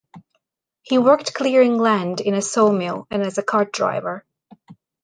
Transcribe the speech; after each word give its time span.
He 0.81 0.97
worked 0.97 1.35
clearing 1.35 1.77
land, 1.77 2.21
in 2.21 2.33
a 2.33 2.41
sawmill, 2.41 3.05
and 3.11 3.21
as 3.21 3.37
a 3.37 3.43
cart 3.43 3.71
driver. 3.71 4.25